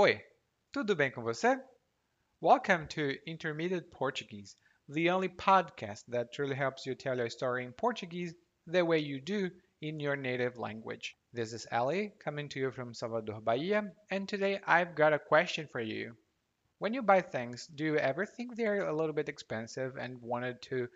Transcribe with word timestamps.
Oi, 0.00 0.18
tudo 0.72 0.96
bem 0.96 1.10
com 1.10 1.22
você? 1.22 1.62
Welcome 2.40 2.86
to 2.86 3.18
Intermediate 3.26 3.90
Portuguese, 3.90 4.56
the 4.88 5.10
only 5.10 5.28
podcast 5.28 6.06
that 6.08 6.32
truly 6.32 6.54
helps 6.54 6.86
you 6.86 6.94
tell 6.94 7.18
your 7.18 7.28
story 7.28 7.66
in 7.66 7.72
Portuguese 7.74 8.34
the 8.66 8.82
way 8.82 8.98
you 8.98 9.20
do 9.20 9.50
in 9.82 10.00
your 10.00 10.16
native 10.16 10.56
language. 10.56 11.18
This 11.34 11.52
is 11.52 11.66
Ali 11.70 12.14
coming 12.18 12.48
to 12.48 12.58
you 12.58 12.70
from 12.70 12.94
Salvador, 12.94 13.42
Bahia, 13.42 13.92
and 14.10 14.26
today 14.26 14.58
I've 14.66 14.94
got 14.94 15.12
a 15.12 15.18
question 15.18 15.68
for 15.70 15.82
you. 15.82 16.16
When 16.78 16.94
you 16.94 17.02
buy 17.02 17.20
things, 17.20 17.66
do 17.66 17.84
you 17.84 17.96
ever 17.98 18.24
think 18.24 18.56
they're 18.56 18.88
a 18.88 18.96
little 18.96 19.12
bit 19.12 19.28
expensive 19.28 19.98
and 19.98 20.22
wanted 20.22 20.62
to 20.70 20.88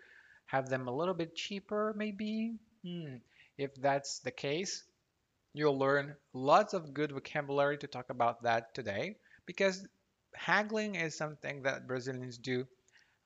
have 0.47 0.67
them 0.67 0.87
a 0.87 0.95
little 0.95 1.13
bit 1.13 1.35
cheaper, 1.35 1.93
maybe? 1.95 2.55
Hmm. 2.83 3.17
If 3.55 3.75
that's 3.75 4.17
the 4.21 4.31
case, 4.31 4.83
you'll 5.57 5.77
learn 5.79 6.15
lots 6.33 6.73
of 6.73 6.93
good 6.93 7.11
vocabulary 7.11 7.77
to 7.79 7.87
talk 7.87 8.09
about 8.09 8.43
that 8.43 8.73
today 8.75 9.17
because 9.45 9.87
haggling 10.35 10.95
is 10.95 11.15
something 11.17 11.63
that 11.63 11.87
Brazilians 11.87 12.37
do 12.37 12.67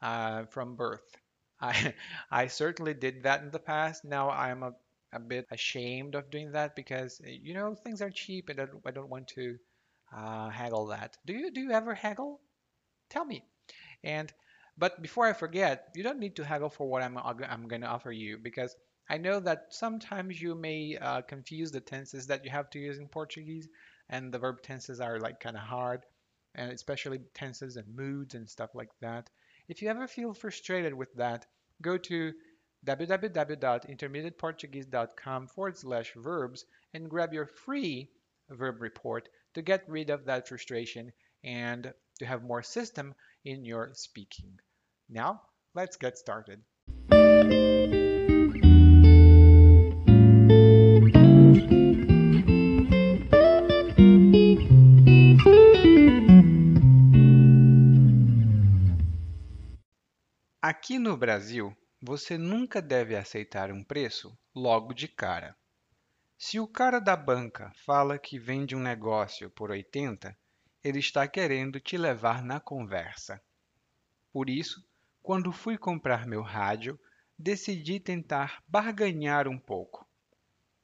uh, 0.02 0.45
from 0.45 0.75
birth. 0.75 1.17
I, 1.61 1.93
I 2.31 2.47
certainly 2.47 2.93
did 2.93 3.23
that 3.23 3.41
in 3.43 3.52
the 3.52 3.59
past. 3.59 4.05
Now 4.05 4.29
I'm 4.29 4.63
a, 4.63 4.73
a 5.13 5.19
bit 5.19 5.45
ashamed 5.52 6.15
of 6.15 6.29
doing 6.31 6.52
that 6.53 6.75
because 6.75 7.21
you 7.25 7.53
know 7.53 7.75
things 7.75 8.02
are 8.02 8.09
cheap 8.11 8.49
and 8.49 8.61
I 8.61 8.66
don't, 8.66 8.81
I 8.85 8.91
don't 8.91 9.09
want 9.09 9.27
to 9.30 9.57
uh, 10.16 10.49
haggle 10.49 10.88
that. 10.88 11.17
Do 11.25 11.33
you 11.33 11.52
do 11.52 11.61
you 11.61 11.71
ever 11.71 11.93
haggle? 11.95 12.39
Tell 13.09 13.25
me. 13.25 13.43
And 14.03 14.33
but 14.77 15.02
before 15.02 15.25
I 15.27 15.33
forget, 15.33 15.89
you 15.95 16.03
don't 16.03 16.19
need 16.19 16.35
to 16.38 16.45
haggle 16.45 16.69
for 16.69 16.88
what 16.89 17.03
I'm 17.03 17.17
I'm 17.17 17.67
going 17.67 17.81
to 17.81 17.88
offer 17.88 18.11
you 18.11 18.38
because 18.38 18.75
I 19.09 19.17
know 19.17 19.39
that 19.39 19.73
sometimes 19.73 20.39
you 20.39 20.53
may 20.53 20.95
uh, 20.95 21.23
confuse 21.23 21.71
the 21.71 21.81
tenses 21.81 22.27
that 22.27 22.45
you 22.45 22.51
have 22.51 22.69
to 22.71 22.79
use 22.79 22.99
in 22.99 23.07
Portuguese, 23.07 23.67
and 24.07 24.31
the 24.31 24.37
verb 24.37 24.61
tenses 24.61 25.01
are 25.01 25.19
like 25.19 25.39
kind 25.39 25.55
of 25.55 25.63
hard, 25.63 26.05
and 26.53 26.71
especially 26.71 27.21
tenses 27.33 27.75
and 27.75 27.95
moods 27.95 28.35
and 28.35 28.47
stuff 28.47 28.75
like 28.75 28.91
that. 29.01 29.31
If 29.67 29.81
you 29.81 29.89
ever 29.89 30.07
feel 30.07 30.33
frustrated 30.33 30.93
with 30.93 31.11
that, 31.16 31.47
go 31.81 31.97
to 31.97 32.33
www.intermediateportuguese.com 32.85 35.47
forward 35.47 35.77
slash 35.77 36.13
verbs 36.16 36.66
and 36.94 37.09
grab 37.09 37.33
your 37.33 37.47
free 37.47 38.09
verb 38.49 38.79
report 38.79 39.27
to 39.53 39.61
get 39.61 39.83
rid 39.88 40.09
of 40.09 40.25
that 40.25 40.47
frustration 40.47 41.11
and 41.44 41.94
to 42.19 42.25
have 42.25 42.44
more 42.44 42.63
system 42.63 43.13
in 43.44 43.66
your 43.66 43.91
speaking. 43.94 44.57
Now, 45.09 45.41
let's 45.73 45.97
get 45.97 46.17
started. 46.17 46.61
Aqui 60.81 60.97
no 60.97 61.17
Brasil, 61.17 61.75
você 62.02 62.38
nunca 62.38 62.81
deve 62.81 63.13
aceitar 63.13 63.69
um 63.69 63.83
preço 63.83 64.33
logo 64.55 64.94
de 64.94 65.09
cara. 65.09 65.53
Se 66.38 66.58
o 66.58 66.66
cara 66.66 66.99
da 66.99 67.17
banca 67.17 67.69
fala 67.85 68.17
que 68.17 68.39
vende 68.39 68.77
um 68.77 68.80
negócio 68.80 69.50
por 69.50 69.72
80, 69.72 70.33
ele 70.81 71.00
está 71.00 71.27
querendo 71.27 71.81
te 71.81 71.97
levar 71.97 72.41
na 72.41 72.61
conversa. 72.61 73.41
Por 74.31 74.50
isso, 74.50 74.81
quando 75.22 75.52
fui 75.52 75.77
comprar 75.77 76.25
meu 76.25 76.41
rádio, 76.41 76.97
decidi 77.38 78.00
tentar 78.00 78.63
barganhar 78.66 79.50
um 79.50 79.59
pouco. 79.59 80.07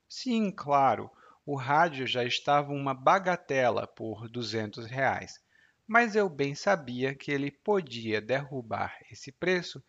Sim, 0.09 0.51
claro, 0.51 1.09
o 1.45 1.55
rádio 1.55 2.05
já 2.05 2.25
estava 2.25 2.73
uma 2.73 2.93
bagatela 2.93 3.87
por 3.87 4.27
200 4.27 4.87
reais, 4.87 5.39
mas 5.87 6.15
eu 6.15 6.27
bem 6.27 6.55
sabia 6.55 7.13
que 7.13 7.31
ele 7.31 7.51
podia 7.51 8.19
derrubar 8.19 8.97
esse 9.11 9.31
preço 9.31 9.83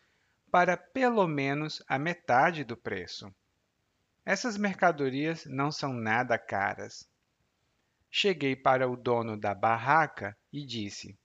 para 0.51 0.77
pelo 0.77 1.27
menos 1.27 1.83
a 1.87 1.97
metade 1.97 2.63
do 2.63 2.77
preço. 2.77 3.33
Essas 4.25 4.57
mercadorias 4.57 5.45
não 5.45 5.71
são 5.71 5.93
nada 5.93 6.37
caras. 6.37 7.07
Cheguei 8.11 8.55
para 8.55 8.89
o 8.89 8.95
dono 8.95 9.37
da 9.37 9.53
barraca 9.53 10.37
e 10.51 10.65
disse: 10.65 11.17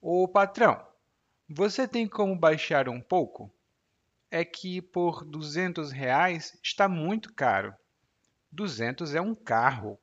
Ô 0.00 0.28
patrão, 0.28 0.84
você 1.48 1.86
tem 1.88 2.06
como 2.06 2.36
baixar 2.36 2.88
um 2.88 3.00
pouco? 3.00 3.52
É 4.30 4.44
que 4.44 4.80
por 4.80 5.24
200 5.24 5.90
reais 5.90 6.58
está 6.62 6.88
muito 6.88 7.32
caro. 7.32 7.74
200 8.52 9.14
é 9.14 9.20
um 9.20 9.34
carro. 9.34 9.98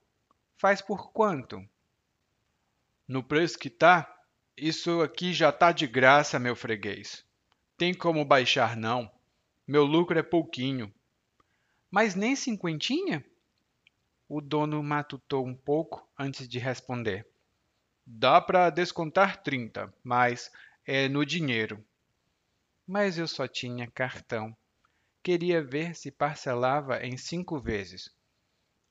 Faz 0.58 0.82
por 0.82 1.12
quanto? 1.12 1.68
No 3.08 3.24
preço 3.24 3.58
que 3.58 3.70
tá, 3.70 4.14
isso 4.58 5.02
aqui 5.02 5.34
já 5.34 5.52
tá 5.52 5.72
de 5.72 5.88
graça, 5.88 6.38
meu 6.38 6.56
freguês. 6.56 7.24
Tem 7.78 7.94
como 7.94 8.26
baixar 8.26 8.76
não. 8.76 9.10
Meu 9.66 9.86
lucro 9.86 10.20
é 10.20 10.24
pouquinho. 10.24 10.94
Mas 11.90 12.16
nem 12.16 12.36
cinquentinha? 12.36 13.24
O 14.28 14.42
dono 14.42 14.84
matutou 14.84 15.46
um 15.46 15.56
pouco 15.56 16.06
antes 16.20 16.50
de 16.50 16.60
responder. 16.60 17.26
Dá 18.06 18.42
para 18.42 18.70
descontar 18.70 19.42
30, 19.42 19.94
mas 20.04 20.52
é 20.86 21.08
no 21.08 21.26
dinheiro. 21.26 21.82
Mas 22.86 23.18
eu 23.18 23.28
só 23.28 23.48
tinha 23.48 23.90
cartão. 23.92 24.56
Queria 25.24 25.62
ver 25.62 25.96
se 25.96 26.12
parcelava 26.12 27.06
em 27.06 27.16
cinco 27.16 27.60
vezes. 27.60 28.14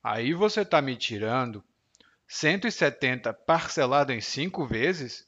Aí 0.03 0.33
você 0.33 0.63
tá 0.63 0.81
me 0.81 0.95
tirando. 0.95 1.63
170 2.27 3.33
parcelado 3.33 4.11
em 4.11 4.19
cinco 4.19 4.65
vezes? 4.65 5.27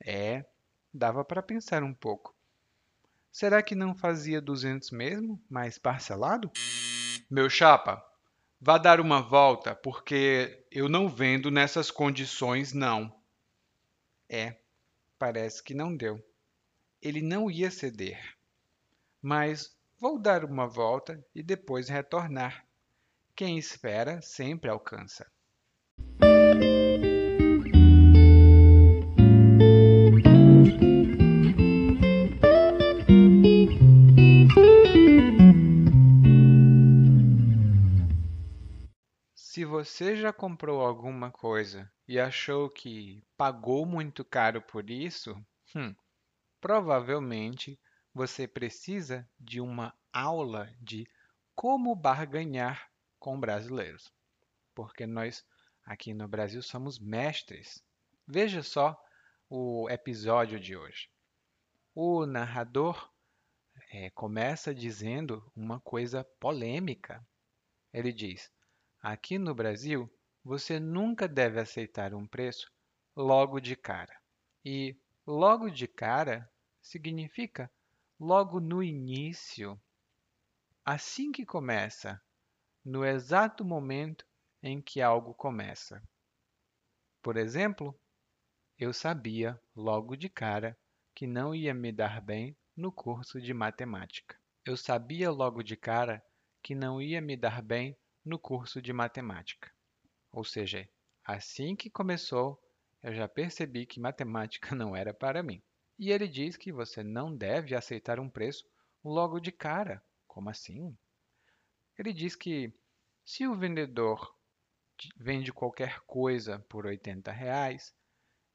É, 0.00 0.44
dava 0.92 1.24
para 1.24 1.42
pensar 1.42 1.82
um 1.82 1.92
pouco. 1.92 2.34
Será 3.30 3.62
que 3.62 3.74
não 3.74 3.94
fazia 3.94 4.40
200 4.40 4.90
mesmo, 4.90 5.38
mas 5.48 5.78
parcelado? 5.78 6.50
Meu 7.30 7.50
chapa, 7.50 8.02
vá 8.58 8.78
dar 8.78 8.98
uma 8.98 9.20
volta, 9.20 9.74
porque 9.74 10.64
eu 10.70 10.88
não 10.88 11.06
vendo 11.06 11.50
nessas 11.50 11.90
condições, 11.90 12.72
não. 12.72 13.14
É, 14.26 14.56
parece 15.18 15.62
que 15.62 15.74
não 15.74 15.94
deu. 15.94 16.24
Ele 17.02 17.20
não 17.20 17.50
ia 17.50 17.70
ceder. 17.70 18.36
Mas 19.20 19.76
vou 19.98 20.18
dar 20.18 20.44
uma 20.44 20.66
volta 20.66 21.22
e 21.34 21.42
depois 21.42 21.90
retornar. 21.90 22.64
Quem 23.34 23.58
espera 23.58 24.22
sempre 24.22 24.70
alcança. 24.70 25.30
Se 39.56 39.64
você 39.64 40.14
já 40.14 40.32
comprou 40.32 40.82
alguma 40.82 41.30
coisa 41.30 41.90
e 42.06 42.20
achou 42.20 42.68
que 42.68 43.24
pagou 43.38 43.86
muito 43.86 44.22
caro 44.22 44.60
por 44.60 44.90
isso, 44.90 45.34
hum, 45.74 45.94
provavelmente 46.60 47.80
você 48.12 48.46
precisa 48.46 49.26
de 49.40 49.58
uma 49.58 49.94
aula 50.12 50.70
de 50.78 51.08
como 51.54 51.94
barganhar 51.94 52.90
com 53.18 53.40
brasileiros, 53.40 54.12
porque 54.74 55.06
nós 55.06 55.42
aqui 55.86 56.12
no 56.12 56.26
Brasil 56.26 56.60
somos 56.60 56.98
mestres. 56.98 57.82
Veja 58.26 58.62
só 58.62 59.00
o 59.48 59.88
episódio 59.88 60.58
de 60.58 60.76
hoje. 60.76 61.08
O 61.94 62.26
narrador 62.26 63.10
é, 63.92 64.10
começa 64.10 64.74
dizendo 64.74 65.48
uma 65.54 65.80
coisa 65.80 66.24
polêmica. 66.40 67.24
Ele 67.92 68.12
diz: 68.12 68.50
Aqui 69.00 69.38
no 69.38 69.54
Brasil, 69.54 70.12
você 70.44 70.80
nunca 70.80 71.28
deve 71.28 71.60
aceitar 71.60 72.12
um 72.12 72.26
preço 72.26 72.70
logo 73.14 73.60
de 73.60 73.76
cara. 73.76 74.14
E 74.64 74.98
logo 75.24 75.70
de 75.70 75.86
cara 75.86 76.50
significa 76.82 77.70
logo 78.18 78.58
no 78.58 78.82
início. 78.82 79.80
Assim 80.84 81.30
que 81.30 81.46
começa, 81.46 82.20
no 82.84 83.04
exato 83.04 83.64
momento 83.64 84.26
em 84.66 84.82
que 84.82 85.00
algo 85.00 85.32
começa. 85.32 86.02
Por 87.22 87.36
exemplo, 87.36 87.96
eu 88.76 88.92
sabia 88.92 89.60
logo 89.76 90.16
de 90.16 90.28
cara 90.28 90.76
que 91.14 91.24
não 91.24 91.54
ia 91.54 91.72
me 91.72 91.92
dar 91.92 92.20
bem 92.20 92.56
no 92.76 92.90
curso 92.90 93.40
de 93.40 93.54
matemática. 93.54 94.36
Eu 94.64 94.76
sabia 94.76 95.30
logo 95.30 95.62
de 95.62 95.76
cara 95.76 96.20
que 96.60 96.74
não 96.74 97.00
ia 97.00 97.20
me 97.20 97.36
dar 97.36 97.62
bem 97.62 97.96
no 98.24 98.40
curso 98.40 98.82
de 98.82 98.92
matemática. 98.92 99.72
Ou 100.32 100.42
seja, 100.42 100.88
assim 101.24 101.76
que 101.76 101.88
começou, 101.88 102.60
eu 103.04 103.14
já 103.14 103.28
percebi 103.28 103.86
que 103.86 104.00
matemática 104.00 104.74
não 104.74 104.96
era 104.96 105.14
para 105.14 105.44
mim. 105.44 105.62
E 105.96 106.10
ele 106.10 106.26
diz 106.26 106.56
que 106.56 106.72
você 106.72 107.04
não 107.04 107.34
deve 107.34 107.72
aceitar 107.74 108.18
um 108.18 108.28
preço 108.28 108.68
logo 109.04 109.38
de 109.38 109.52
cara. 109.52 110.02
Como 110.26 110.50
assim? 110.50 110.98
Ele 111.96 112.12
diz 112.12 112.34
que 112.34 112.74
se 113.24 113.46
o 113.46 113.54
vendedor 113.54 114.35
vende 115.16 115.52
qualquer 115.52 116.00
coisa 116.00 116.58
por 116.68 116.86
80 116.86 117.30
reais, 117.32 117.94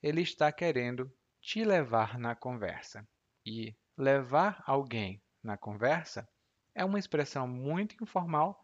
ele 0.02 0.22
está 0.22 0.52
querendo 0.52 1.12
te 1.42 1.64
levar 1.64 2.18
na 2.18 2.36
conversa. 2.36 3.08
E 3.46 3.76
levar 3.98 4.64
alguém 4.66 5.22
na 5.44 5.58
conversa 5.58 6.28
é 6.76 6.86
uma 6.86 7.00
expressão 7.00 7.48
muito 7.48 8.02
informal 8.02 8.64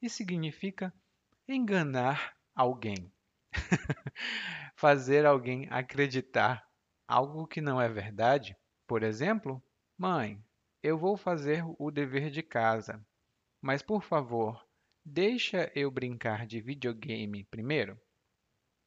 e 0.00 0.08
significa 0.08 0.92
enganar 1.46 2.36
alguém. 2.54 3.12
Fazer 4.76 5.26
alguém 5.26 5.66
acreditar 5.70 6.66
algo 7.06 7.46
que 7.46 7.60
não 7.60 7.80
é 7.80 7.88
verdade. 7.88 8.56
Por 8.86 9.02
exemplo, 9.02 9.62
mãe, 9.96 10.42
eu 10.82 10.96
vou 10.98 11.16
fazer 11.16 11.64
o 11.78 11.90
dever 11.90 12.30
de 12.30 12.42
casa, 12.42 13.04
mas 13.60 13.82
por 13.82 14.02
favor, 14.02 14.67
deixa 15.08 15.72
eu 15.74 15.90
brincar 15.90 16.46
de 16.46 16.60
videogame 16.60 17.44
primeiro? 17.44 17.98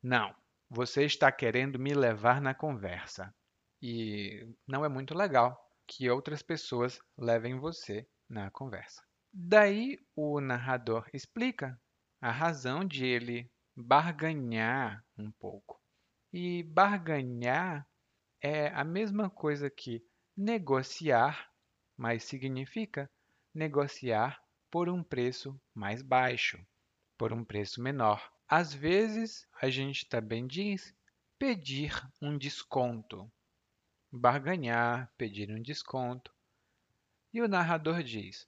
Não, 0.02 0.34
você 0.70 1.04
está 1.04 1.32
querendo 1.32 1.80
me 1.80 1.94
levar 1.94 2.40
na 2.40 2.54
conversa. 2.54 3.34
E 3.82 4.48
não 4.68 4.86
é 4.86 4.90
muito 4.90 5.16
legal 5.16 5.60
que 5.88 6.10
outras 6.10 6.44
pessoas 6.44 7.00
levem 7.18 7.60
você 7.60 8.08
na 8.30 8.52
conversa. 8.52 9.02
Daí 9.34 9.98
o 10.16 10.40
narrador 10.40 11.10
explica 11.12 11.80
a 12.22 12.32
razão 12.32 12.86
de 12.86 13.06
ele 13.06 13.52
barganhar 13.76 15.04
um 15.18 15.32
pouco. 15.32 15.82
E 16.32 16.64
barganhar 16.64 17.88
é 18.42 18.68
a 18.68 18.84
mesma 18.84 19.30
coisa 19.30 19.70
que 19.70 20.04
negociar, 20.38 21.50
mas 21.98 22.24
significa 22.24 23.10
negociar 23.54 24.40
por 24.72 24.88
um 24.88 25.04
preço 25.04 25.60
mais 25.76 26.02
baixo, 26.02 26.66
por 27.18 27.34
um 27.34 27.44
preço 27.44 27.82
menor. 27.82 28.32
Às 28.48 28.74
vezes, 28.74 29.46
a 29.62 29.70
gente 29.70 30.08
também 30.08 30.48
diz 30.48 30.96
pedir 31.38 31.92
um 32.22 32.38
desconto, 32.38 33.30
barganhar, 34.10 35.12
pedir 35.18 35.52
um 35.52 35.62
desconto. 35.62 36.34
E 37.34 37.42
o 37.42 37.50
narrador 37.50 38.02
diz: 38.02 38.48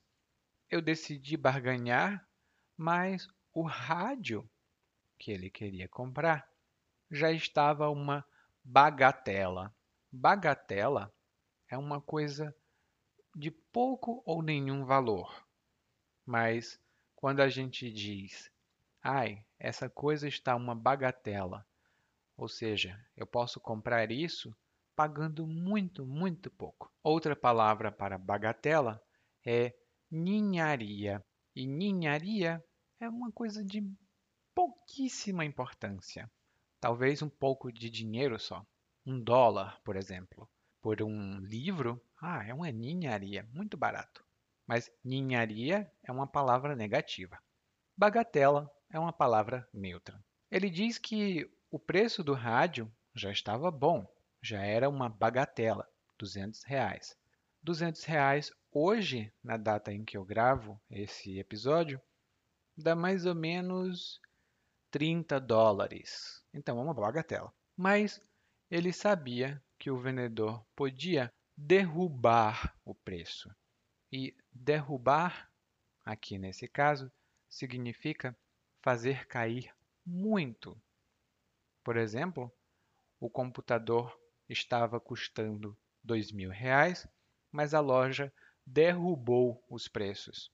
Eu 0.70 0.80
decidi 0.80 1.36
barganhar, 1.36 2.26
mas 2.74 3.28
o 3.52 3.62
rádio 3.62 4.48
que 5.18 5.30
ele 5.30 5.50
queria 5.50 5.88
comprar 5.88 6.50
já 7.10 7.30
estava 7.30 7.90
uma 7.90 8.26
bagatela. 8.64 9.74
Bagatela 10.10 11.12
é 11.68 11.76
uma 11.76 12.00
coisa 12.00 12.54
de 13.34 13.50
pouco 13.50 14.22
ou 14.24 14.42
nenhum 14.42 14.84
valor. 14.84 15.43
Mas 16.24 16.80
quando 17.14 17.40
a 17.40 17.48
gente 17.48 17.90
diz, 17.92 18.50
ai, 19.02 19.44
essa 19.58 19.88
coisa 19.88 20.26
está 20.28 20.56
uma 20.56 20.74
bagatela, 20.74 21.66
ou 22.36 22.48
seja, 22.48 22.98
eu 23.16 23.26
posso 23.26 23.60
comprar 23.60 24.10
isso 24.10 24.54
pagando 24.96 25.46
muito, 25.46 26.06
muito 26.06 26.50
pouco. 26.50 26.92
Outra 27.02 27.34
palavra 27.34 27.90
para 27.90 28.18
bagatela 28.18 29.00
é 29.44 29.74
ninharia. 30.10 31.24
E 31.54 31.66
ninharia 31.66 32.64
é 33.00 33.08
uma 33.08 33.30
coisa 33.30 33.64
de 33.64 33.82
pouquíssima 34.54 35.44
importância. 35.44 36.30
Talvez 36.80 37.22
um 37.22 37.28
pouco 37.28 37.72
de 37.72 37.90
dinheiro 37.90 38.38
só. 38.38 38.64
Um 39.06 39.20
dólar, 39.22 39.80
por 39.84 39.96
exemplo. 39.96 40.48
Por 40.80 41.02
um 41.02 41.38
livro, 41.40 42.00
ah, 42.20 42.44
é 42.46 42.54
uma 42.54 42.70
ninharia, 42.70 43.48
muito 43.52 43.76
barato. 43.76 44.23
Mas 44.66 44.90
ninharia 45.04 45.90
é 46.02 46.10
uma 46.10 46.26
palavra 46.26 46.74
negativa. 46.74 47.38
Bagatela 47.96 48.70
é 48.90 48.98
uma 48.98 49.12
palavra 49.12 49.68
neutra. 49.72 50.22
Ele 50.50 50.70
diz 50.70 50.98
que 50.98 51.50
o 51.70 51.78
preço 51.78 52.22
do 52.22 52.34
rádio 52.34 52.90
já 53.14 53.30
estava 53.30 53.70
bom, 53.70 54.06
já 54.42 54.62
era 54.62 54.88
uma 54.88 55.08
bagatela, 55.08 55.88
200 56.18 56.62
reais. 56.64 57.16
200 57.62 58.04
reais 58.04 58.52
hoje, 58.70 59.32
na 59.42 59.56
data 59.56 59.92
em 59.92 60.04
que 60.04 60.16
eu 60.16 60.24
gravo 60.24 60.80
esse 60.90 61.38
episódio, 61.38 62.00
dá 62.76 62.94
mais 62.94 63.26
ou 63.26 63.34
menos 63.34 64.20
30 64.90 65.40
dólares. 65.40 66.42
Então 66.52 66.78
é 66.78 66.82
uma 66.82 66.94
bagatela. 66.94 67.52
Mas 67.76 68.20
ele 68.70 68.92
sabia 68.92 69.62
que 69.78 69.90
o 69.90 69.98
vendedor 69.98 70.64
podia 70.74 71.32
derrubar 71.56 72.76
o 72.84 72.94
preço. 72.94 73.50
E 74.16 74.32
derrubar, 74.52 75.50
aqui 76.04 76.38
nesse 76.38 76.68
caso, 76.68 77.10
significa 77.48 78.38
fazer 78.80 79.26
cair 79.26 79.74
muito. 80.06 80.80
Por 81.82 81.96
exemplo, 81.96 82.48
o 83.18 83.28
computador 83.28 84.16
estava 84.48 85.00
custando 85.00 85.76
mil 86.30 86.48
reais, 86.48 87.08
mas 87.50 87.74
a 87.74 87.80
loja 87.80 88.32
derrubou 88.64 89.60
os 89.68 89.88
preços. 89.88 90.48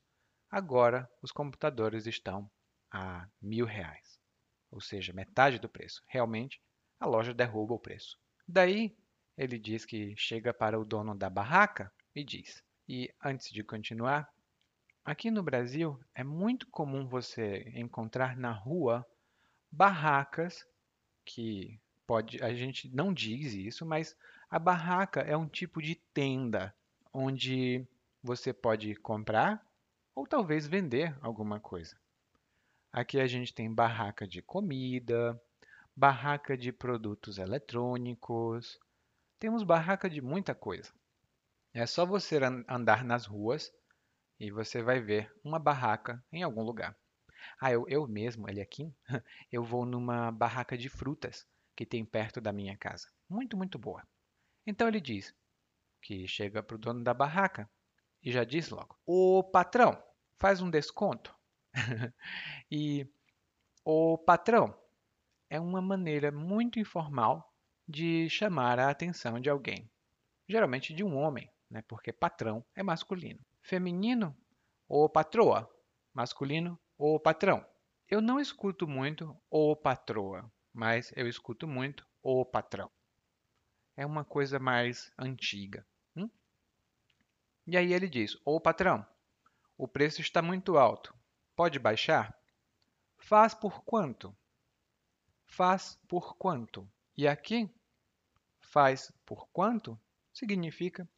Agora 0.50 1.06
os 1.20 1.30
computadores 1.30 2.06
estão 2.06 2.50
a 2.90 3.28
reais, 3.66 4.18
ou 4.70 4.80
seja, 4.80 5.12
metade 5.12 5.58
do 5.58 5.68
preço. 5.68 6.02
Realmente, 6.06 6.62
a 6.98 7.04
loja 7.04 7.34
derruba 7.34 7.74
o 7.74 7.78
preço. 7.78 8.18
Daí 8.48 8.96
ele 9.36 9.58
diz 9.58 9.84
que 9.84 10.16
chega 10.16 10.54
para 10.54 10.80
o 10.80 10.84
dono 10.84 11.14
da 11.14 11.28
barraca 11.28 11.92
e 12.14 12.24
diz: 12.24 12.64
e 12.90 13.08
antes 13.22 13.52
de 13.52 13.62
continuar, 13.62 14.28
aqui 15.04 15.30
no 15.30 15.44
Brasil 15.44 15.96
é 16.12 16.24
muito 16.24 16.66
comum 16.66 17.06
você 17.06 17.70
encontrar 17.76 18.36
na 18.36 18.50
rua 18.50 19.06
barracas 19.70 20.66
que 21.24 21.80
pode, 22.04 22.42
a 22.42 22.52
gente 22.52 22.92
não 22.92 23.14
diz 23.14 23.54
isso, 23.54 23.86
mas 23.86 24.16
a 24.50 24.58
barraca 24.58 25.20
é 25.20 25.36
um 25.36 25.46
tipo 25.46 25.80
de 25.80 25.94
tenda 26.12 26.74
onde 27.14 27.86
você 28.20 28.52
pode 28.52 28.96
comprar 28.96 29.64
ou 30.12 30.26
talvez 30.26 30.66
vender 30.66 31.16
alguma 31.22 31.60
coisa. 31.60 31.96
Aqui 32.92 33.20
a 33.20 33.26
gente 33.28 33.54
tem 33.54 33.72
barraca 33.72 34.26
de 34.26 34.42
comida, 34.42 35.40
barraca 35.94 36.58
de 36.58 36.72
produtos 36.72 37.38
eletrônicos, 37.38 38.80
temos 39.38 39.62
barraca 39.62 40.10
de 40.10 40.20
muita 40.20 40.56
coisa. 40.56 40.92
É 41.72 41.86
só 41.86 42.04
você 42.04 42.36
andar 42.68 43.04
nas 43.04 43.26
ruas 43.26 43.72
e 44.40 44.50
você 44.50 44.82
vai 44.82 45.00
ver 45.00 45.32
uma 45.44 45.58
barraca 45.58 46.20
em 46.32 46.42
algum 46.42 46.62
lugar. 46.62 46.98
Ah, 47.60 47.70
eu, 47.70 47.86
eu 47.88 48.08
mesmo, 48.08 48.48
ali 48.48 48.60
aqui, 48.60 48.92
eu 49.52 49.62
vou 49.62 49.86
numa 49.86 50.32
barraca 50.32 50.76
de 50.76 50.88
frutas 50.88 51.46
que 51.76 51.86
tem 51.86 52.04
perto 52.04 52.40
da 52.40 52.52
minha 52.52 52.76
casa. 52.76 53.06
Muito, 53.28 53.56
muito 53.56 53.78
boa. 53.78 54.02
Então 54.66 54.88
ele 54.88 55.00
diz 55.00 55.32
que 56.02 56.26
chega 56.26 56.60
para 56.60 56.74
o 56.74 56.78
dono 56.78 57.04
da 57.04 57.14
barraca 57.14 57.70
e 58.20 58.32
já 58.32 58.42
diz 58.42 58.68
logo: 58.68 58.98
Ô 59.06 59.44
patrão, 59.44 59.96
faz 60.40 60.60
um 60.60 60.70
desconto. 60.70 61.32
e 62.68 63.08
o 63.84 64.18
patrão 64.18 64.76
é 65.48 65.60
uma 65.60 65.80
maneira 65.80 66.32
muito 66.32 66.80
informal 66.80 67.54
de 67.86 68.28
chamar 68.28 68.80
a 68.80 68.90
atenção 68.90 69.38
de 69.38 69.48
alguém, 69.48 69.88
geralmente 70.48 70.92
de 70.92 71.04
um 71.04 71.16
homem 71.16 71.48
né? 71.70 71.82
porque 71.82 72.12
patrão 72.12 72.64
é 72.74 72.82
masculino. 72.82 73.40
Feminino, 73.62 74.36
ou 74.88 75.08
patroa. 75.08 75.70
Masculino, 76.12 76.78
ou 76.98 77.20
patrão. 77.20 77.64
Eu 78.08 78.20
não 78.20 78.40
escuto 78.40 78.88
muito 78.88 79.40
ou 79.48 79.76
patroa, 79.76 80.50
mas 80.72 81.12
eu 81.14 81.28
escuto 81.28 81.68
muito 81.68 82.04
o 82.20 82.44
patrão. 82.44 82.90
É 83.96 84.04
uma 84.04 84.24
coisa 84.24 84.58
mais 84.58 85.12
antiga. 85.16 85.86
Hum? 86.16 86.28
E 87.66 87.76
aí 87.76 87.92
ele 87.92 88.08
diz: 88.08 88.36
Ô 88.44 88.60
patrão, 88.60 89.06
o 89.78 89.86
preço 89.86 90.20
está 90.20 90.42
muito 90.42 90.76
alto. 90.76 91.14
Pode 91.54 91.78
baixar? 91.78 92.36
Faz 93.18 93.54
por 93.54 93.84
quanto? 93.84 94.36
Faz 95.46 95.98
por 96.08 96.36
quanto? 96.36 96.90
E 97.16 97.28
aqui, 97.28 97.72
faz 98.58 99.12
por 99.24 99.48
quanto 99.48 99.98
significa 100.32 101.08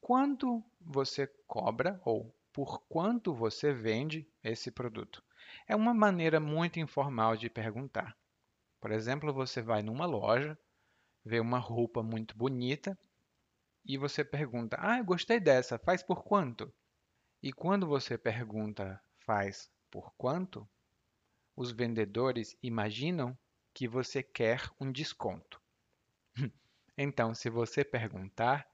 quanto 0.00 0.64
você 0.80 1.26
cobra 1.46 2.00
ou 2.04 2.34
por 2.52 2.80
quanto 2.88 3.34
você 3.34 3.72
vende 3.72 4.28
esse 4.42 4.70
produto. 4.70 5.22
É 5.66 5.76
uma 5.76 5.94
maneira 5.94 6.40
muito 6.40 6.80
informal 6.80 7.36
de 7.36 7.48
perguntar. 7.48 8.16
Por 8.80 8.90
exemplo, 8.90 9.32
você 9.32 9.62
vai 9.62 9.82
numa 9.82 10.06
loja, 10.06 10.58
vê 11.24 11.40
uma 11.40 11.58
roupa 11.58 12.02
muito 12.02 12.36
bonita 12.36 12.98
e 13.84 13.96
você 13.96 14.24
pergunta: 14.24 14.76
Ah, 14.80 14.98
eu 14.98 15.04
gostei 15.04 15.40
dessa, 15.40 15.78
faz 15.78 16.02
por 16.02 16.24
quanto? 16.24 16.72
E 17.42 17.52
quando 17.52 17.86
você 17.86 18.18
pergunta 18.18 19.00
faz 19.20 19.70
por 19.90 20.12
quanto, 20.16 20.68
os 21.54 21.70
vendedores 21.70 22.56
imaginam 22.62 23.36
que 23.72 23.86
você 23.86 24.22
quer 24.22 24.68
um 24.80 24.90
desconto. 24.90 25.60
então, 26.96 27.34
se 27.34 27.48
você 27.48 27.84
perguntar, 27.84 28.68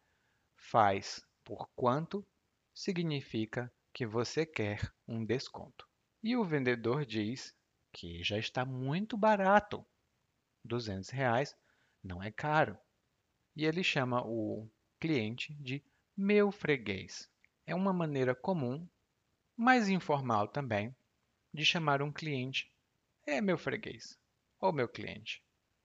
faz 0.71 1.25
por 1.45 1.69
quanto 1.77 2.27
significa 2.73 3.73
que 3.93 4.07
você 4.07 4.45
quer 4.45 4.81
um 5.07 5.25
desconto. 5.25 5.87
E 6.23 6.37
o 6.37 6.45
vendedor 6.45 7.05
diz 7.05 7.55
que 7.93 8.23
já 8.25 8.39
está 8.39 8.65
muito 8.65 9.17
barato. 9.17 9.87
200 10.65 11.11
reais 11.11 11.57
não 12.03 12.23
é 12.23 12.31
caro. 12.31 12.79
E 13.55 13.65
ele 13.65 13.85
chama 13.85 14.23
o 14.27 14.69
cliente 14.99 15.55
de 15.55 15.85
meu 16.17 16.51
freguês. 16.51 17.31
É 17.67 17.75
uma 17.75 17.93
maneira 17.93 18.35
comum, 18.35 18.89
mais 19.57 19.89
informal 19.89 20.49
também, 20.49 20.95
de 21.53 21.65
chamar 21.65 22.03
um 22.03 22.13
cliente 22.13 22.73
é 23.27 23.41
meu 23.41 23.57
freguês 23.57 24.19
ou 24.61 24.73
meu 24.73 24.89
cliente. 24.89 25.43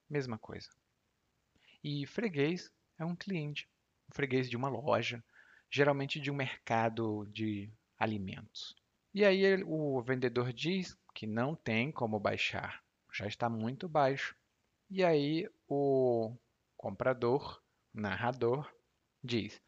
Mesma 0.08 0.38
coisa. 0.38 0.68
E 1.82 2.06
freguês 2.06 2.70
é 2.98 3.04
um 3.04 3.16
cliente, 3.16 3.68
freguês 4.10 4.48
de 4.48 4.56
uma 4.56 4.68
loja, 4.68 5.22
geralmente 5.70 6.20
de 6.20 6.30
um 6.30 6.34
mercado 6.34 7.26
de 7.32 7.70
alimentos. 7.98 8.74
E 9.12 9.24
aí 9.24 9.62
o 9.64 10.00
vendedor 10.02 10.52
diz 10.52 10.96
que 11.14 11.26
não 11.26 11.54
tem 11.54 11.90
como 11.90 12.20
baixar, 12.20 12.82
já 13.12 13.26
está 13.26 13.48
muito 13.48 13.88
baixo. 13.88 14.36
E 14.88 15.04
aí 15.04 15.48
o 15.68 16.34
comprador, 16.76 17.62
narrador, 17.92 18.72
diz: 19.22 19.60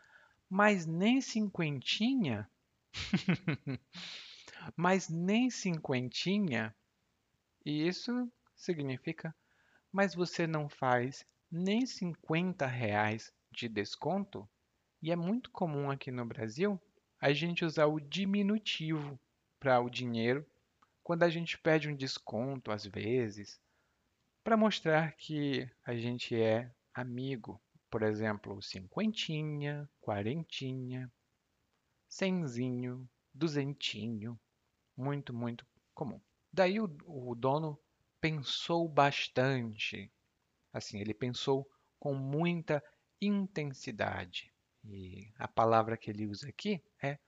Mas 0.48 0.86
nem 0.86 1.20
cinquentinha? 1.20 2.48
Mas 4.76 5.08
nem 5.08 5.50
cinquentinha? 5.50 6.74
E 7.64 7.86
isso 7.86 8.30
significa: 8.54 9.34
Mas 9.92 10.14
você 10.14 10.46
não 10.46 10.68
faz 10.68 11.26
nem 11.50 11.84
50 11.84 12.66
reais 12.66 13.32
de 13.52 13.68
desconto? 13.68 14.48
E 15.00 15.10
é 15.12 15.16
muito 15.16 15.50
comum 15.50 15.90
aqui 15.90 16.10
no 16.10 16.24
Brasil 16.24 16.80
a 17.20 17.32
gente 17.32 17.64
usar 17.64 17.86
o 17.86 18.00
diminutivo 18.00 19.18
para 19.60 19.80
o 19.80 19.88
dinheiro 19.88 20.44
quando 21.02 21.22
a 21.24 21.28
gente 21.30 21.58
pede 21.58 21.88
um 21.88 21.94
desconto, 21.94 22.70
às 22.70 22.84
vezes, 22.84 23.60
para 24.42 24.56
mostrar 24.56 25.12
que 25.12 25.68
a 25.84 25.94
gente 25.94 26.40
é 26.40 26.72
amigo. 26.94 27.60
Por 27.90 28.02
exemplo, 28.02 28.62
cinquentinha, 28.62 29.88
quarentinha, 30.00 31.12
cenzinho, 32.08 33.08
duzentinho. 33.34 34.38
Muito, 34.96 35.34
muito 35.34 35.66
comum. 35.94 36.20
Daí 36.52 36.80
o, 36.80 36.84
o 37.06 37.34
dono 37.34 37.78
pensou 38.20 38.88
bastante. 38.88 40.10
Assim, 40.72 41.00
ele 41.00 41.14
pensou 41.14 41.68
com 41.98 42.14
muita 42.14 42.82
intensidade. 43.26 44.52
E 44.84 45.32
a 45.38 45.46
palavra 45.46 45.96
que 45.96 46.10
ele 46.10 46.26
usa 46.26 46.48
aqui 46.48 46.82
é 47.00 47.18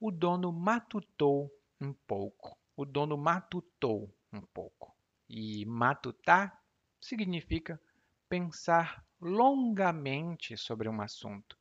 o 0.00 0.10
dono 0.10 0.52
matutou 0.52 1.52
um 1.80 1.92
pouco. 1.92 2.56
O 2.76 2.84
dono 2.84 3.16
matutou 3.16 4.14
um 4.32 4.40
pouco. 4.40 4.96
E 5.28 5.64
matutar 5.66 6.62
significa 7.00 7.80
pensar 8.28 9.04
longamente 9.20 10.56
sobre 10.56 10.88
um 10.88 11.00
assunto 11.00 11.58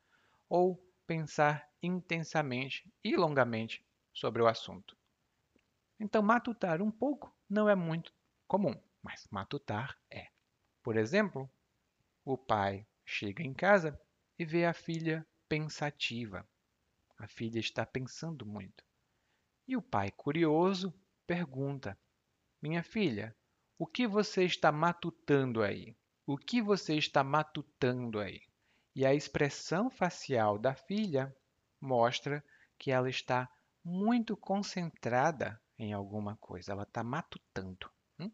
ou 0.47 0.83
pensar 1.05 1.69
intensamente 1.81 2.91
e 3.03 3.15
longamente 3.15 3.85
sobre 4.13 4.41
o 4.41 4.47
assunto. 4.47 4.95
Então, 5.99 6.21
matutar 6.21 6.81
um 6.81 6.91
pouco 6.91 7.35
não 7.49 7.69
é 7.69 7.75
muito 7.75 8.13
comum, 8.47 8.75
mas 9.03 9.27
matutar 9.29 9.99
é. 10.09 10.27
Por 10.81 10.97
exemplo, 10.97 11.49
o 12.25 12.37
pai 12.37 12.87
chega 13.11 13.43
em 13.43 13.53
casa 13.53 13.99
e 14.39 14.45
vê 14.45 14.65
a 14.65 14.73
filha 14.73 15.27
pensativa. 15.49 16.47
A 17.17 17.27
filha 17.27 17.59
está 17.59 17.85
pensando 17.85 18.45
muito. 18.45 18.83
E 19.67 19.75
o 19.75 19.81
pai, 19.81 20.11
curioso, 20.11 20.93
pergunta: 21.27 21.97
Minha 22.61 22.81
filha, 22.81 23.35
o 23.77 23.85
que 23.85 24.07
você 24.07 24.45
está 24.45 24.71
matutando 24.71 25.61
aí? 25.61 25.95
O 26.25 26.37
que 26.37 26.61
você 26.61 26.95
está 26.95 27.23
matutando 27.23 28.19
aí? 28.19 28.41
E 28.95 29.05
a 29.05 29.13
expressão 29.13 29.89
facial 29.89 30.57
da 30.57 30.73
filha 30.73 31.35
mostra 31.81 32.43
que 32.79 32.91
ela 32.91 33.09
está 33.09 33.49
muito 33.83 34.37
concentrada 34.37 35.61
em 35.77 35.91
alguma 35.91 36.37
coisa, 36.37 36.71
ela 36.71 36.83
está 36.83 37.03
matutando. 37.03 37.91
Hum? 38.19 38.31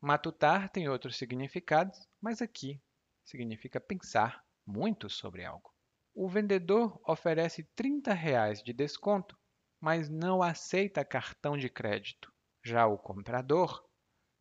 Matutar 0.00 0.68
tem 0.70 0.88
outros 0.88 1.16
significados, 1.16 2.08
mas 2.20 2.42
aqui 2.42 2.80
significa 3.26 3.78
pensar 3.80 4.42
muito 4.64 5.10
sobre 5.10 5.44
algo. 5.44 5.74
O 6.14 6.28
vendedor 6.28 6.98
oferece 7.06 7.64
30 7.76 8.14
reais 8.14 8.62
de 8.62 8.72
desconto, 8.72 9.36
mas 9.78 10.08
não 10.08 10.42
aceita 10.42 11.04
cartão 11.04 11.58
de 11.58 11.68
crédito. 11.68 12.32
Já 12.64 12.86
o 12.86 12.96
comprador 12.96 13.84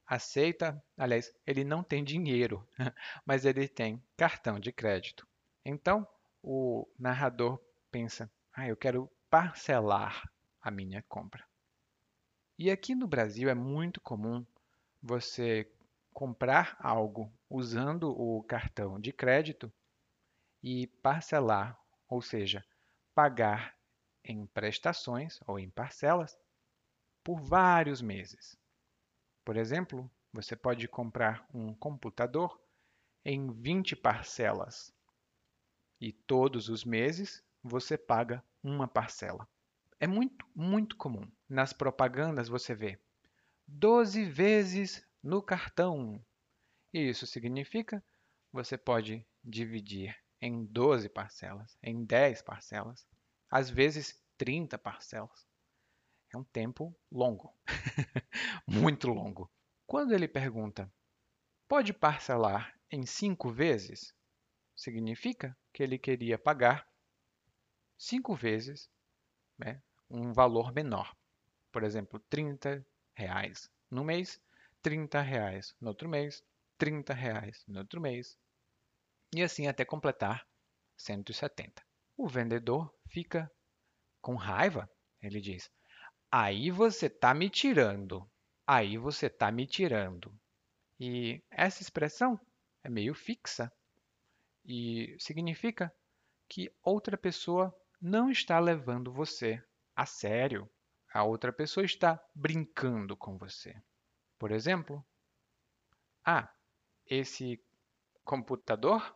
aceita, 0.08 0.82
aliás, 0.98 1.34
ele 1.46 1.63
não 1.63 1.84
tem 1.84 2.04
dinheiro, 2.04 2.65
mas 3.25 3.44
ele 3.44 3.68
tem 3.68 4.01
cartão 4.15 4.60
de 4.60 4.72
crédito. 4.72 5.27
Então, 5.65 6.08
o 6.42 6.88
narrador 6.98 7.60
pensa: 7.92 8.32
ah, 8.54 8.68
eu 8.68 8.77
quero 8.77 9.12
parcelar 9.30 10.32
a 10.62 10.72
minha 10.72 11.04
compra. 11.10 11.46
E 12.58 12.72
aqui 12.72 12.96
no 12.96 13.08
Brasil 13.08 13.50
é 13.50 13.54
muito 13.54 14.00
comum 14.00 14.46
você 15.01 15.70
comprar 16.13 16.77
algo 16.80 17.30
usando 17.50 18.10
o 18.10 18.44
cartão 18.44 19.00
de 19.00 19.12
crédito 19.12 19.72
e 20.62 20.88
parcelar, 20.88 21.80
ou 22.08 22.22
seja, 22.22 22.66
pagar 23.14 23.75
em 24.24 24.46
prestações 24.48 25.40
ou 25.46 25.60
em 25.60 25.70
parcelas 25.70 26.38
por 27.24 27.40
vários 27.42 28.02
meses. 28.02 28.58
Por 29.44 29.58
exemplo, 29.58 30.10
você 30.34 30.56
pode 30.56 30.88
comprar 30.88 31.48
um 31.54 31.74
computador 31.74 32.60
em 33.24 33.52
20 33.52 33.96
parcelas 33.96 34.94
e 36.00 36.12
todos 36.12 36.70
os 36.70 36.84
meses 36.84 37.44
você 37.64 37.98
paga 37.98 38.44
uma 38.62 38.88
parcela. 38.88 39.48
É 40.00 40.06
muito, 40.06 40.46
muito 40.54 40.98
comum. 40.98 41.28
Nas 41.48 41.74
propagandas 41.74 42.48
você 42.48 42.75
vê 42.75 43.00
12 43.68 44.25
vezes 44.25 45.08
no 45.24 45.42
cartão. 45.42 46.24
E 46.96 47.10
isso 47.10 47.28
significa 47.28 48.02
você 48.54 48.78
pode 48.78 49.28
dividir 49.44 50.18
em 50.40 50.64
12 50.64 51.10
parcelas, 51.10 51.78
em 51.84 52.06
10 52.06 52.42
parcelas, 52.42 53.06
às 53.52 53.70
vezes 53.70 54.18
30 54.38 54.78
parcelas. 54.78 55.46
É 56.34 56.38
um 56.38 56.44
tempo 56.46 56.98
longo, 57.12 57.54
muito 58.66 59.10
longo. 59.10 59.52
Quando 59.86 60.14
ele 60.14 60.25
pergunta, 60.25 60.90
pode 61.68 61.92
parcelar 61.92 62.80
em 62.90 63.06
cinco 63.06 63.52
vezes? 63.52 64.16
Significa 64.74 65.54
que 65.74 65.84
ele 65.84 66.00
queria 66.00 66.40
pagar 66.40 66.90
cinco 67.98 68.34
vezes 68.34 68.90
né, 69.58 69.84
um 70.10 70.32
valor 70.32 70.72
menor. 70.72 71.14
Por 71.74 71.84
exemplo, 71.84 72.22
30 72.30 72.88
reais 73.14 73.70
no 73.92 74.02
mês, 74.02 74.42
30 74.82 75.20
reais 75.20 75.75
no 75.82 75.90
outro 75.90 76.08
mês, 76.08 76.42
30 76.77 77.13
reais 77.13 77.63
no 77.67 77.79
outro 77.79 78.01
mês, 78.01 78.38
e 79.34 79.41
assim 79.41 79.67
até 79.67 79.84
completar 79.84 80.46
170. 80.98 81.84
O 82.17 82.27
vendedor 82.27 82.94
fica 83.10 83.51
com 84.22 84.36
raiva, 84.36 84.89
ele 85.22 85.41
diz: 85.41 85.70
Aí 86.32 86.72
você 86.72 87.08
está 87.08 87.34
me 87.34 87.50
tirando. 87.50 88.29
Aí 88.67 88.98
você 88.98 89.27
está 89.27 89.51
me 89.51 89.67
tirando. 89.67 90.34
E 91.00 91.44
essa 91.51 91.82
expressão 91.82 92.39
é 92.84 92.89
meio 92.89 93.13
fixa 93.13 93.72
e 94.63 95.15
significa 95.20 95.94
que 96.50 96.74
outra 96.82 97.17
pessoa 97.17 97.74
não 98.01 98.29
está 98.32 98.60
levando 98.60 99.12
você 99.12 99.62
a 99.96 100.05
sério. 100.05 100.70
A 101.13 101.24
outra 101.24 101.53
pessoa 101.53 101.86
está 101.86 102.22
brincando 102.34 103.15
com 103.15 103.38
você. 103.38 103.74
Por 104.38 104.51
exemplo, 104.51 105.05
ah, 106.25 106.51
esse 107.08 107.62
computador, 108.24 109.16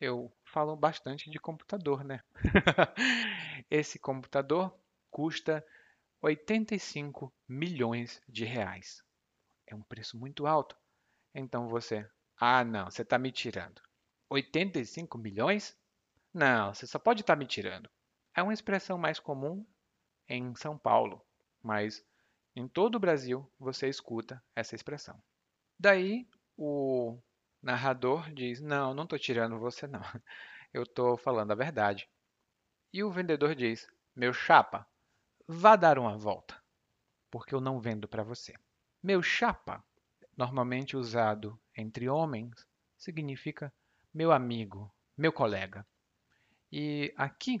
eu 0.00 0.32
falo 0.44 0.76
bastante 0.76 1.30
de 1.30 1.38
computador, 1.38 2.04
né? 2.04 2.22
esse 3.70 3.98
computador 3.98 4.76
custa 5.10 5.64
85 6.20 7.32
milhões 7.48 8.22
de 8.28 8.44
reais. 8.44 9.02
É 9.66 9.74
um 9.74 9.82
preço 9.82 10.18
muito 10.18 10.46
alto. 10.46 10.76
Então 11.34 11.68
você, 11.68 12.08
ah, 12.36 12.64
não, 12.64 12.90
você 12.90 13.02
está 13.02 13.18
me 13.18 13.32
tirando. 13.32 13.80
85 14.30 15.18
milhões? 15.18 15.76
Não, 16.32 16.72
você 16.72 16.86
só 16.86 16.98
pode 16.98 17.20
estar 17.20 17.34
tá 17.34 17.38
me 17.38 17.46
tirando. 17.46 17.90
É 18.34 18.42
uma 18.42 18.54
expressão 18.54 18.96
mais 18.96 19.18
comum 19.18 19.66
em 20.28 20.54
São 20.54 20.78
Paulo, 20.78 21.24
mas 21.62 22.04
em 22.56 22.66
todo 22.66 22.96
o 22.96 23.00
Brasil 23.00 23.50
você 23.58 23.88
escuta 23.88 24.42
essa 24.54 24.74
expressão. 24.74 25.22
Daí 25.78 26.26
o 26.56 27.18
narrador 27.62 28.32
diz: 28.32 28.60
Não, 28.60 28.94
não 28.94 29.04
estou 29.04 29.18
tirando 29.18 29.58
você, 29.58 29.86
não. 29.86 30.00
Eu 30.72 30.84
estou 30.84 31.16
falando 31.18 31.50
a 31.50 31.54
verdade. 31.54 32.08
E 32.92 33.04
o 33.04 33.10
vendedor 33.10 33.54
diz: 33.54 33.86
Meu 34.14 34.32
chapa, 34.32 34.86
vá 35.46 35.76
dar 35.76 35.98
uma 35.98 36.16
volta, 36.16 36.62
porque 37.30 37.54
eu 37.54 37.60
não 37.60 37.80
vendo 37.80 38.08
para 38.08 38.22
você. 38.22 38.54
Meu 39.02 39.22
chapa, 39.22 39.84
normalmente 40.36 40.96
usado 40.96 41.60
entre 41.76 42.08
homens, 42.08 42.66
significa 42.96 43.72
meu 44.12 44.32
amigo, 44.32 44.94
meu 45.16 45.32
colega. 45.32 45.86
E 46.70 47.12
aqui 47.16 47.60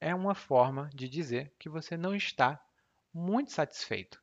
é 0.00 0.14
uma 0.14 0.34
forma 0.34 0.90
de 0.94 1.08
dizer 1.08 1.54
que 1.58 1.68
você 1.68 1.96
não 1.96 2.14
está 2.14 2.62
muito 3.12 3.52
satisfeito. 3.52 4.22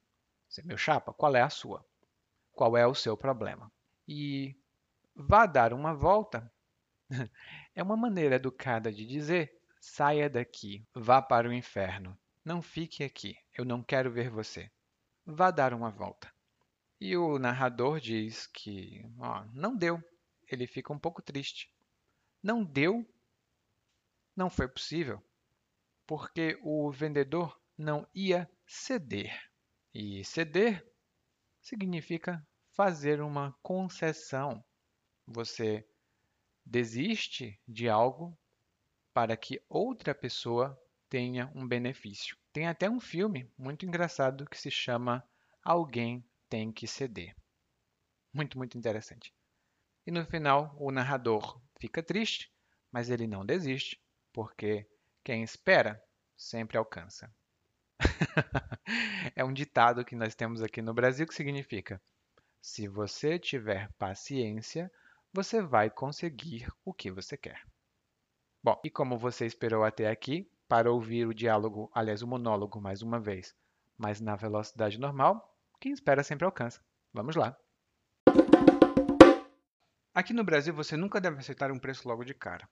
Meu 0.63 0.77
chapa, 0.77 1.13
qual 1.13 1.35
é 1.35 1.41
a 1.41 1.49
sua? 1.49 1.83
Qual 2.51 2.75
é 2.75 2.85
o 2.85 2.93
seu 2.93 3.15
problema? 3.15 3.71
E 4.13 4.57
vá 5.15 5.45
dar 5.45 5.71
uma 5.71 5.93
volta 5.95 6.53
é 7.73 7.81
uma 7.81 7.95
maneira 7.95 8.35
educada 8.35 8.91
de 8.91 9.05
dizer 9.05 9.57
saia 9.79 10.29
daqui, 10.29 10.85
vá 10.93 11.21
para 11.21 11.47
o 11.47 11.53
inferno. 11.53 12.19
Não 12.43 12.61
fique 12.61 13.05
aqui, 13.05 13.37
eu 13.57 13.63
não 13.63 13.81
quero 13.81 14.11
ver 14.11 14.29
você. 14.29 14.69
Vá 15.25 15.49
dar 15.49 15.73
uma 15.73 15.89
volta. 15.89 16.29
E 16.99 17.15
o 17.15 17.39
narrador 17.39 18.01
diz 18.01 18.47
que 18.47 19.01
ó, 19.17 19.45
não 19.53 19.77
deu. 19.77 20.03
Ele 20.45 20.67
fica 20.67 20.91
um 20.91 20.99
pouco 20.99 21.21
triste. 21.21 21.73
Não 22.43 22.65
deu? 22.65 23.09
Não 24.35 24.49
foi 24.49 24.67
possível, 24.67 25.23
porque 26.05 26.59
o 26.61 26.91
vendedor 26.91 27.57
não 27.77 28.05
ia 28.13 28.51
ceder. 28.67 29.49
E 29.93 30.21
ceder 30.25 30.85
significa 31.61 32.45
fazer 32.71 33.21
uma 33.21 33.55
concessão. 33.61 34.63
Você 35.27 35.87
desiste 36.65 37.59
de 37.67 37.89
algo 37.89 38.37
para 39.13 39.35
que 39.35 39.61
outra 39.69 40.15
pessoa 40.15 40.79
tenha 41.09 41.51
um 41.53 41.67
benefício. 41.67 42.37
Tem 42.53 42.67
até 42.67 42.89
um 42.89 42.99
filme 42.99 43.51
muito 43.57 43.85
engraçado 43.85 44.45
que 44.49 44.57
se 44.57 44.71
chama 44.71 45.27
Alguém 45.63 46.25
Tem 46.49 46.71
que 46.71 46.87
Ceder. 46.87 47.35
Muito, 48.33 48.57
muito 48.57 48.77
interessante. 48.77 49.33
E 50.05 50.11
no 50.11 50.25
final, 50.25 50.75
o 50.79 50.91
narrador 50.91 51.61
fica 51.79 52.01
triste, 52.01 52.51
mas 52.91 53.09
ele 53.09 53.27
não 53.27 53.45
desiste, 53.45 54.01
porque 54.33 54.89
quem 55.23 55.43
espera 55.43 56.01
sempre 56.37 56.77
alcança. 56.77 57.33
é 59.35 59.43
um 59.43 59.53
ditado 59.53 60.03
que 60.03 60.15
nós 60.15 60.33
temos 60.33 60.61
aqui 60.63 60.81
no 60.81 60.93
Brasil 60.93 61.27
que 61.27 61.35
significa: 61.35 62.01
se 62.61 62.87
você 62.87 63.39
tiver 63.39 63.91
paciência, 63.93 64.91
você 65.33 65.61
vai 65.61 65.89
conseguir 65.89 66.71
o 66.85 66.93
que 66.93 67.09
você 67.09 67.35
quer. 67.35 67.61
Bom, 68.63 68.79
e 68.83 68.89
como 68.89 69.17
você 69.17 69.47
esperou 69.47 69.83
até 69.83 70.07
aqui, 70.07 70.47
para 70.67 70.91
ouvir 70.91 71.25
o 71.25 71.33
diálogo, 71.33 71.89
aliás, 71.93 72.21
o 72.21 72.27
monólogo 72.27 72.79
mais 72.79 73.01
uma 73.01 73.19
vez, 73.19 73.55
mas 73.97 74.21
na 74.21 74.35
velocidade 74.35 74.99
normal, 74.99 75.57
quem 75.79 75.91
espera 75.91 76.23
sempre 76.23 76.45
alcança. 76.45 76.79
Vamos 77.11 77.35
lá. 77.35 77.57
Aqui 80.13 80.31
no 80.31 80.43
Brasil, 80.43 80.73
você 80.73 80.95
nunca 80.95 81.19
deve 81.19 81.39
aceitar 81.39 81.71
um 81.71 81.79
preço 81.79 82.07
logo 82.07 82.23
de 82.23 82.33
cara. 82.33 82.69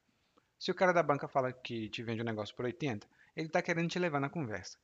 Se 0.60 0.70
o 0.70 0.76
cara 0.76 0.94
da 0.94 1.02
banca 1.02 1.28
fala 1.28 1.52
que 1.52 1.90
te 1.90 2.04
vende 2.04 2.22
um 2.22 2.26
negócio 2.26 2.56
por 2.56 2.66
80, 2.66 3.08
ele 3.36 3.48
está 3.48 3.62
querendo 3.62 3.90
te 3.90 3.98
levar 3.98 4.20
na 4.20 4.30
conversa. 4.30 4.78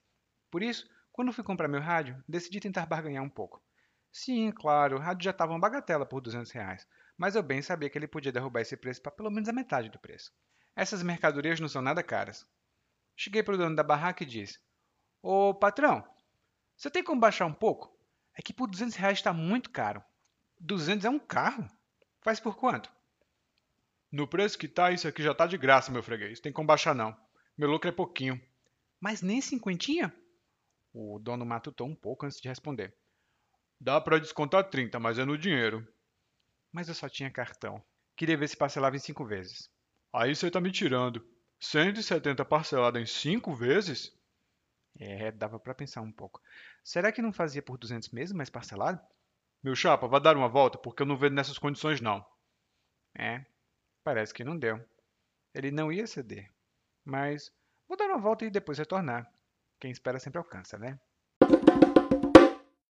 Por 0.50 0.64
isso, 0.64 0.90
quando 1.12 1.34
fui 1.34 1.44
comprar 1.44 1.68
meu 1.68 1.82
rádio, 1.82 2.22
decidi 2.28 2.60
tentar 2.60 2.86
barganhar 2.86 3.24
um 3.24 3.30
pouco. 3.30 3.62
Sim, 4.18 4.50
claro, 4.50 4.98
rádio 4.98 5.26
já 5.26 5.32
estava 5.32 5.52
uma 5.52 5.60
bagatela 5.60 6.06
por 6.06 6.22
200 6.22 6.50
reais, 6.50 6.88
mas 7.18 7.36
eu 7.36 7.44
bem 7.44 7.62
sabia 7.62 7.90
que 7.90 7.98
ele 7.98 8.08
podia 8.08 8.32
derrubar 8.32 8.62
esse 8.62 8.78
preço 8.78 9.02
para 9.02 9.12
pelo 9.12 9.30
menos 9.30 9.50
a 9.50 9.52
metade 9.52 9.90
do 9.90 10.00
preço. 10.00 10.32
Essas 10.74 11.04
mercadorias 11.04 11.60
não 11.60 11.68
são 11.68 11.82
nada 11.82 12.02
caras. 12.02 12.48
Cheguei 13.14 13.44
para 13.44 13.56
o 13.56 13.58
dono 13.58 13.76
da 13.76 13.84
barraca 13.84 14.24
e 14.24 14.26
disse: 14.26 14.58
Ô 15.22 15.54
patrão, 15.54 16.02
você 16.78 16.90
tem 16.90 17.04
como 17.04 17.20
baixar 17.20 17.46
um 17.46 17.54
pouco? 17.54 17.94
É 18.34 18.42
que 18.42 18.54
por 18.54 18.70
200 18.70 18.96
reais 18.96 19.18
está 19.18 19.34
muito 19.34 19.70
caro. 19.70 20.02
200 20.62 21.04
é 21.04 21.10
um 21.10 21.20
carro? 21.20 21.68
Faz 22.22 22.40
por 22.40 22.56
quanto? 22.56 22.90
No 24.10 24.30
preço 24.30 24.58
que 24.58 24.70
tá, 24.70 24.94
isso 24.94 25.10
aqui 25.10 25.22
já 25.22 25.36
tá 25.36 25.46
de 25.46 25.58
graça, 25.58 25.92
meu 25.92 26.02
freguês. 26.02 26.40
Tem 26.40 26.54
como 26.54 26.68
baixar 26.68 26.96
não. 26.96 27.14
Meu 27.58 27.70
lucro 27.70 27.90
é 27.90 27.92
pouquinho. 27.92 28.42
Mas 28.98 29.22
nem 29.22 29.42
cinquentinha? 29.42 30.16
O 30.94 31.20
dono 31.20 31.46
matutou 31.46 31.86
um 31.86 31.96
pouco 31.96 32.26
antes 32.26 32.40
de 32.40 32.48
responder. 32.48 32.96
Dá 33.80 34.00
para 34.00 34.20
descontar 34.20 34.70
30, 34.70 35.00
mas 35.00 35.20
é 35.20 35.26
no 35.26 35.38
dinheiro. 35.38 35.88
Mas 36.72 36.88
eu 36.88 36.94
só 36.96 37.08
tinha 37.10 37.32
cartão. 37.32 37.84
Queria 38.16 38.38
ver 38.38 38.48
se 38.48 38.58
parcelava 38.58 38.96
em 38.96 39.00
cinco 39.00 39.26
vezes. 39.26 39.70
Aí 40.14 40.36
você 40.36 40.50
tá 40.50 40.62
me 40.62 40.72
tirando. 40.72 41.26
170 41.60 42.46
parcelado 42.46 43.00
em 43.00 43.06
cinco 43.06 43.54
vezes? 43.54 44.14
É, 44.98 45.32
dava 45.32 45.60
para 45.60 45.76
pensar 45.76 46.02
um 46.02 46.12
pouco. 46.12 46.42
Será 46.84 47.12
que 47.12 47.22
não 47.22 47.34
fazia 47.34 47.62
por 47.62 47.78
200 47.78 48.10
mesmo, 48.10 48.38
mas 48.38 48.50
parcelado? 48.50 49.02
Meu 49.62 49.76
chapa, 49.76 50.08
vá 50.08 50.20
dar 50.20 50.38
uma 50.38 50.48
volta, 50.48 50.78
porque 50.78 51.02
eu 51.02 51.08
não 51.08 51.18
vejo 51.18 51.34
nessas 51.34 51.58
condições 51.58 52.00
não. 52.00 52.26
É, 53.18 53.46
parece 54.04 54.34
que 54.34 54.44
não 54.44 54.58
deu. 54.58 54.80
Ele 55.54 55.72
não 55.72 55.92
ia 55.92 56.08
ceder. 56.08 56.54
Mas 57.04 57.52
vou 57.88 57.98
dar 57.98 58.08
uma 58.08 58.20
volta 58.20 58.46
e 58.46 58.50
depois 58.50 58.78
retornar. 58.78 59.30
Quem 59.80 59.92
espera 59.92 60.20
sempre 60.20 60.38
alcança, 60.38 60.78
né? 60.78 61.00